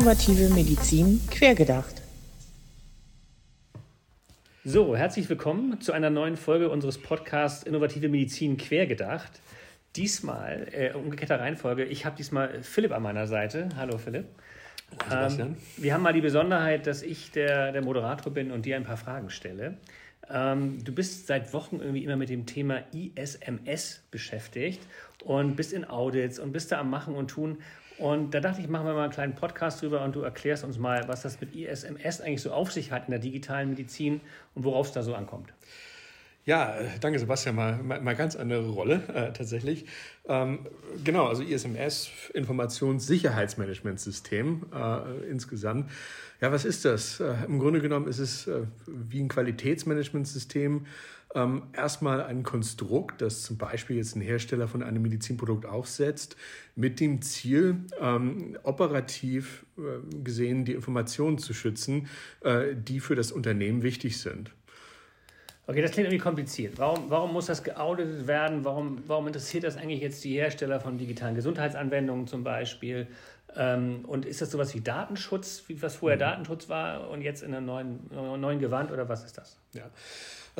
[0.00, 2.00] Innovative Medizin quergedacht.
[4.64, 9.42] So, herzlich willkommen zu einer neuen Folge unseres Podcasts Innovative Medizin quergedacht.
[9.96, 13.68] Diesmal, äh, umgekehrter Reihenfolge, ich habe diesmal Philipp an meiner Seite.
[13.76, 14.24] Hallo Philipp.
[15.12, 18.84] Ähm, wir haben mal die Besonderheit, dass ich der, der Moderator bin und dir ein
[18.84, 19.76] paar Fragen stelle.
[20.30, 24.80] Ähm, du bist seit Wochen irgendwie immer mit dem Thema ISMS beschäftigt
[25.24, 27.58] und bist in Audits und bist da am Machen und Tun.
[28.00, 30.78] Und da dachte ich, machen wir mal einen kleinen Podcast drüber und du erklärst uns
[30.78, 34.22] mal, was das mit ISMS eigentlich so auf sich hat in der digitalen Medizin
[34.54, 35.52] und worauf es da so ankommt.
[36.46, 39.84] Ja, danke Sebastian, mal, mal, ganz andere Rolle äh, tatsächlich.
[40.26, 40.60] Ähm,
[41.04, 45.90] genau, also ISMS, Informationssicherheitsmanagementsystem äh, insgesamt.
[46.40, 47.20] Ja, was ist das?
[47.20, 50.86] Äh, Im Grunde genommen ist es äh, wie ein Qualitätsmanagementsystem
[51.34, 56.36] ähm, erstmal ein Konstrukt, das zum Beispiel jetzt ein Hersteller von einem Medizinprodukt aufsetzt,
[56.74, 62.08] mit dem Ziel, ähm, operativ äh, gesehen die Informationen zu schützen,
[62.40, 64.52] äh, die für das Unternehmen wichtig sind.
[65.66, 66.78] Okay, das klingt irgendwie kompliziert.
[66.78, 68.64] Warum, warum muss das geauditet werden?
[68.64, 73.06] Warum, warum interessiert das eigentlich jetzt die Hersteller von digitalen Gesundheitsanwendungen zum Beispiel?
[73.56, 76.22] Ähm, und ist das sowas wie Datenschutz, wie was vorher mhm.
[76.22, 79.60] Datenschutz war und jetzt in einem neuen, neuen Gewand oder was ist das?
[79.72, 79.90] Ja.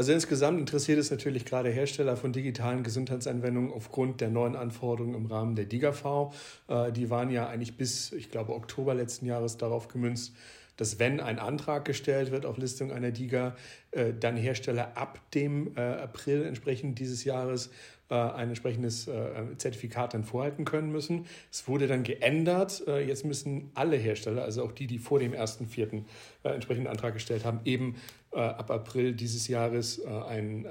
[0.00, 5.26] Also insgesamt interessiert es natürlich gerade Hersteller von digitalen Gesundheitsanwendungen aufgrund der neuen Anforderungen im
[5.26, 6.32] Rahmen der DIGAV.
[6.68, 10.34] Äh, die waren ja eigentlich bis, ich glaube, Oktober letzten Jahres darauf gemünzt,
[10.80, 13.54] dass wenn ein Antrag gestellt wird auf Listung einer DIGA,
[13.90, 17.70] äh, dann Hersteller ab dem äh, April entsprechend dieses Jahres
[18.08, 19.10] äh, ein entsprechendes
[19.58, 21.26] Zertifikat dann vorhalten können müssen.
[21.52, 22.82] Es wurde dann geändert.
[22.86, 26.02] Jetzt müssen alle Hersteller, also auch die, die vor dem 1.4.
[26.42, 27.96] entsprechenden Antrag gestellt haben, eben
[28.32, 30.66] ab April dieses Jahres ein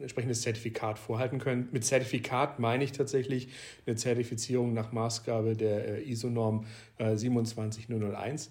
[0.00, 1.68] entsprechendes Zertifikat vorhalten können.
[1.72, 3.48] Mit Zertifikat meine ich tatsächlich
[3.86, 6.66] eine Zertifizierung nach Maßgabe der ISO-Norm
[6.98, 8.50] 27001.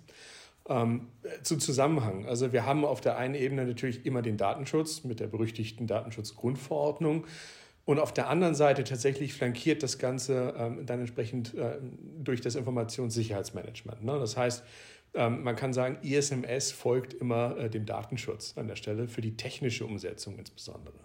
[0.70, 1.08] Ähm,
[1.42, 2.26] zu Zusammenhang.
[2.28, 7.26] Also wir haben auf der einen Ebene natürlich immer den Datenschutz mit der berüchtigten Datenschutzgrundverordnung.
[7.84, 11.78] Und auf der anderen Seite tatsächlich flankiert das Ganze ähm, dann entsprechend äh,
[12.20, 14.04] durch das Informationssicherheitsmanagement.
[14.04, 14.20] Ne?
[14.20, 14.64] Das heißt,
[15.14, 19.36] ähm, man kann sagen, ISMS folgt immer äh, dem Datenschutz an der Stelle, für die
[19.36, 21.00] technische Umsetzung insbesondere.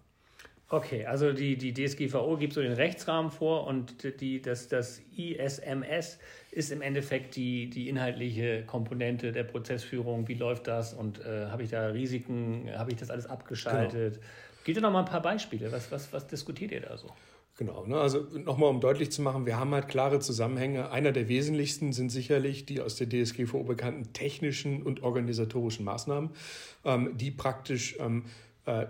[0.69, 6.19] Okay, also die, die DSGVO gibt so den Rechtsrahmen vor und die, das, das ISMS
[6.51, 10.27] ist im Endeffekt die, die inhaltliche Komponente der Prozessführung.
[10.27, 14.15] Wie läuft das und äh, habe ich da Risiken, habe ich das alles abgeschaltet?
[14.15, 14.27] Genau.
[14.65, 15.71] Gibt es noch mal ein paar Beispiele?
[15.71, 17.13] Was, was, was diskutiert ihr da so?
[17.59, 17.99] Genau, ne?
[17.99, 20.91] also nochmal um deutlich zu machen, wir haben halt klare Zusammenhänge.
[20.91, 26.31] Einer der wesentlichsten sind sicherlich die aus der DSGVO bekannten technischen und organisatorischen Maßnahmen,
[26.85, 28.46] ähm, die praktisch ähm, äh,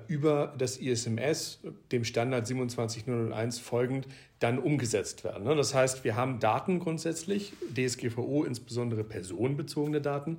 [0.08, 1.60] über das ISMS,
[1.92, 4.06] dem Standard 27001 folgend,
[4.38, 5.44] dann umgesetzt werden.
[5.44, 5.54] Ne?
[5.54, 10.38] Das heißt, wir haben Daten grundsätzlich, DSGVO insbesondere personenbezogene Daten,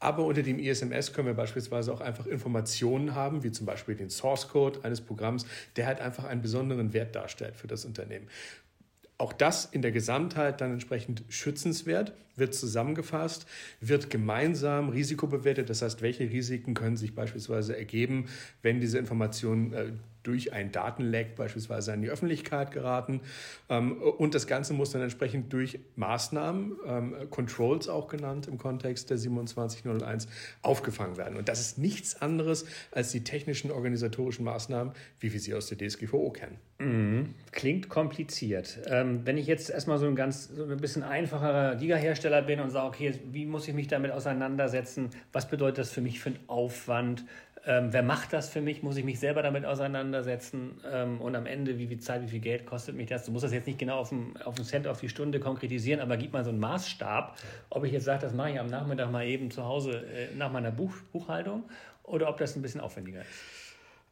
[0.00, 4.10] aber unter dem ISMS können wir beispielsweise auch einfach Informationen haben, wie zum Beispiel den
[4.10, 5.46] Source Code eines Programms,
[5.76, 8.26] der halt einfach einen besonderen Wert darstellt für das Unternehmen.
[9.16, 13.46] Auch das in der Gesamtheit dann entsprechend schützenswert, wird zusammengefasst,
[13.80, 15.70] wird gemeinsam risikobewertet.
[15.70, 18.26] Das heißt, welche Risiken können sich beispielsweise ergeben,
[18.62, 19.92] wenn diese Informationen äh,
[20.24, 23.20] durch ein Datenleck beispielsweise an die Öffentlichkeit geraten.
[23.68, 29.10] Ähm, und das Ganze muss dann entsprechend durch Maßnahmen, ähm, Controls auch genannt im Kontext
[29.10, 30.26] der 2701,
[30.62, 31.36] aufgefangen werden.
[31.36, 35.78] Und das ist nichts anderes als die technischen organisatorischen Maßnahmen, wie wir sie aus der
[35.78, 36.58] DSGVO kennen.
[36.78, 37.34] Mhm.
[37.52, 38.80] Klingt kompliziert.
[38.86, 42.70] Ähm, wenn ich jetzt erstmal so ein ganz so ein bisschen einfacherer Liga-Hersteller bin und
[42.70, 45.10] sage, okay, wie muss ich mich damit auseinandersetzen?
[45.32, 47.24] Was bedeutet das für mich für einen Aufwand?
[47.66, 48.82] Ähm, wer macht das für mich?
[48.82, 50.80] Muss ich mich selber damit auseinandersetzen?
[50.90, 53.24] Ähm, und am Ende, wie viel Zeit, wie viel Geld kostet mich das?
[53.24, 56.16] Du musst das jetzt nicht genau auf den, auf Cent auf die Stunde konkretisieren, aber
[56.16, 57.38] gib mal so einen Maßstab,
[57.70, 60.52] ob ich jetzt sage, das mache ich am Nachmittag mal eben zu Hause äh, nach
[60.52, 61.64] meiner Buch, Buchhaltung
[62.02, 63.28] oder ob das ein bisschen aufwendiger ist.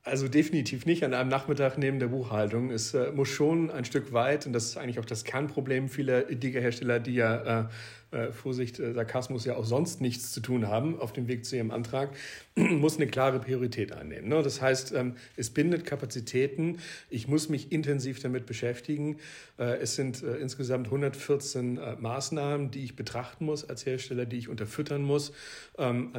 [0.05, 2.71] Also definitiv nicht an einem Nachmittag neben der Buchhaltung.
[2.71, 6.23] Es äh, muss schon ein Stück weit, und das ist eigentlich auch das Kernproblem vieler
[6.23, 7.65] Digger-Hersteller, die ja äh,
[8.13, 11.57] äh, Vorsicht, äh, Sarkasmus ja auch sonst nichts zu tun haben auf dem Weg zu
[11.57, 12.15] ihrem Antrag,
[12.55, 14.29] muss eine klare Priorität einnehmen.
[14.29, 14.43] Ne?
[14.43, 16.79] Das heißt, ähm, es bindet Kapazitäten.
[17.09, 19.17] Ich muss mich intensiv damit beschäftigen.
[19.59, 25.03] Äh, es sind insgesamt 114 Maßnahmen, die ich betrachten muss als Hersteller, die ich unterfüttern
[25.03, 25.33] muss,
[25.79, 26.13] ähm,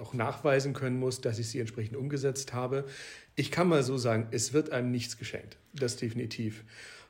[0.00, 2.84] auch nachweisen können muss, dass ich sie entsprechend umgesetzt habe.
[3.34, 5.58] Ich kann mal so sagen, es wird einem nichts geschenkt.
[5.74, 6.64] Das definitiv.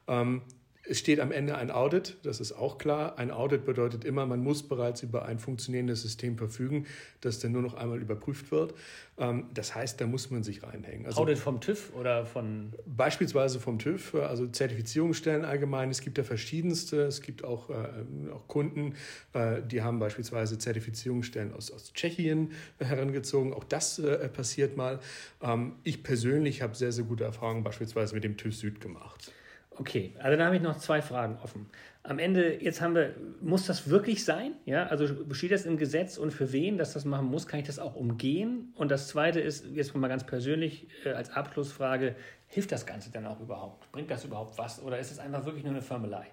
[0.08, 0.42] Ähm,
[0.88, 3.18] Es steht am Ende ein Audit, das ist auch klar.
[3.18, 6.86] Ein Audit bedeutet immer, man muss bereits über ein funktionierendes System verfügen,
[7.20, 8.74] das dann nur noch einmal überprüft wird.
[9.18, 11.06] Ähm, das heißt, da muss man sich reinhängen.
[11.06, 12.72] Also Audit vom TÜV oder von?
[12.86, 15.90] Beispielsweise vom TÜV, also Zertifizierungsstellen allgemein.
[15.90, 17.02] Es gibt ja verschiedenste.
[17.02, 18.94] Es gibt auch, äh, auch Kunden,
[19.32, 23.52] äh, die haben beispielsweise Zertifizierungsstellen aus, aus Tschechien herangezogen.
[23.52, 25.00] Auch das äh, passiert mal.
[25.42, 29.32] Ähm, ich persönlich habe sehr, sehr gute Erfahrungen beispielsweise mit dem TÜV Süd gemacht.
[29.78, 31.66] Okay, also da habe ich noch zwei Fragen offen.
[32.02, 34.52] Am Ende, jetzt haben wir, muss das wirklich sein?
[34.64, 37.66] Ja, also besteht das im Gesetz und für wen das das machen muss, kann ich
[37.66, 38.72] das auch umgehen?
[38.76, 42.14] Und das zweite ist, jetzt mal ganz persönlich äh, als Abschlussfrage,
[42.46, 43.90] hilft das Ganze denn auch überhaupt?
[43.92, 44.80] Bringt das überhaupt was?
[44.82, 46.26] Oder ist es einfach wirklich nur eine Firmelei?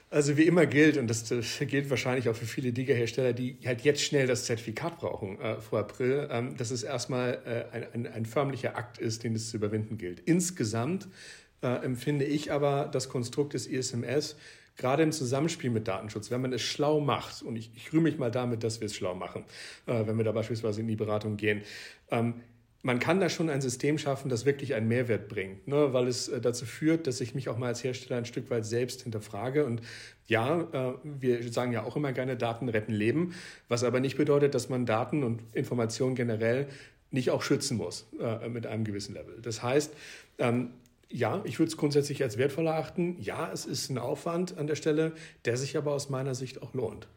[0.08, 1.28] Also wie immer gilt, und das,
[1.62, 5.80] gilt wahrscheinlich auch für viele Digger-Hersteller, die halt jetzt schnell das Zertifikat brauchen äh, vor
[5.80, 9.56] April, ähm, dass es erstmal äh, ein, ein, ein förmlicher Akt ist, den es zu
[9.56, 10.20] überwinden gilt.
[10.20, 11.08] Insgesamt
[11.66, 14.36] äh, empfinde ich aber das Konstrukt des ISMS
[14.76, 18.18] gerade im Zusammenspiel mit Datenschutz, wenn man es schlau macht, und ich, ich rühme mich
[18.18, 19.44] mal damit, dass wir es schlau machen,
[19.86, 21.62] äh, wenn wir da beispielsweise in die Beratung gehen,
[22.10, 22.34] ähm,
[22.82, 25.92] man kann da schon ein System schaffen, das wirklich einen Mehrwert bringt, ne?
[25.92, 28.64] weil es äh, dazu führt, dass ich mich auch mal als Hersteller ein Stück weit
[28.64, 29.64] selbst hinterfrage.
[29.64, 29.80] Und
[30.28, 33.34] ja, äh, wir sagen ja auch immer gerne, Daten retten Leben,
[33.66, 36.68] was aber nicht bedeutet, dass man Daten und Informationen generell
[37.10, 39.40] nicht auch schützen muss äh, mit einem gewissen Level.
[39.42, 39.92] Das heißt,
[40.38, 40.70] ähm,
[41.08, 43.16] ja, ich würde es grundsätzlich als wertvoll erachten.
[43.20, 45.12] Ja, es ist ein Aufwand an der Stelle,
[45.44, 47.08] der sich aber aus meiner Sicht auch lohnt.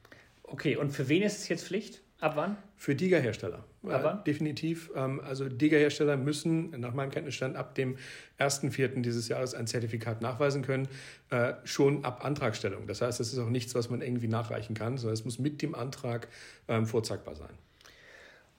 [0.44, 2.02] Okay, und für wen ist es jetzt Pflicht?
[2.20, 2.58] Ab wann?
[2.76, 3.64] Für Diga-Hersteller.
[3.88, 4.20] Ab wann?
[4.20, 4.92] Äh, definitiv.
[4.94, 7.98] Ähm, also Diga-Hersteller müssen nach meinem Kenntnisstand ab dem
[8.40, 9.02] 1.4.
[9.02, 10.90] dieses Jahres ein Zertifikat nachweisen können,
[11.30, 12.88] äh, schon ab Antragstellung.
[12.88, 15.62] Das heißt, es ist auch nichts, was man irgendwie nachreichen kann, sondern es muss mit
[15.62, 16.28] dem Antrag
[16.68, 17.52] ähm, vorzeigbar sein.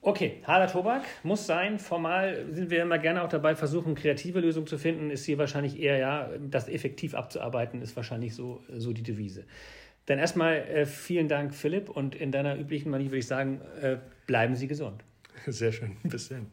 [0.03, 1.77] Okay, harter Tobak muss sein.
[1.77, 5.11] Formal sind wir immer gerne auch dabei, versuchen, kreative Lösungen zu finden.
[5.11, 9.45] Ist hier wahrscheinlich eher, ja, das effektiv abzuarbeiten, ist wahrscheinlich so, so die Devise.
[10.07, 11.89] Dann erstmal äh, vielen Dank, Philipp.
[11.89, 15.03] Und in deiner üblichen Manier würde ich sagen, äh, bleiben Sie gesund.
[15.45, 15.97] Sehr schön.
[16.03, 16.47] Bis dann.